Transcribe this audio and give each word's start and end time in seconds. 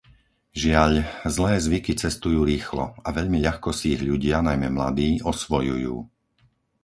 Žiaľ, 0.63 0.93
zlé 1.35 1.53
zvyky 1.67 1.93
cestujú 2.03 2.41
rýchlo 2.51 2.85
a 3.05 3.09
veľmi 3.17 3.37
ľahko 3.45 3.69
si 3.77 3.85
ich 3.95 4.01
ľudia, 4.09 4.37
najmä 4.47 4.67
mladí, 4.77 5.09
osvojujú. 5.31 5.95